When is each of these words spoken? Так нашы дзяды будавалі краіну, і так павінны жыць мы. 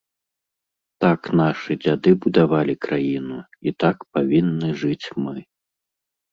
Так 1.03 1.19
нашы 1.41 1.77
дзяды 1.83 2.09
будавалі 2.25 2.75
краіну, 2.87 3.39
і 3.69 3.77
так 3.87 3.97
павінны 4.17 4.73
жыць 4.83 5.07
мы. 5.23 5.39